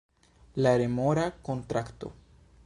La 0.55 0.71
remora 0.83 1.27
kontrakto 1.49 2.13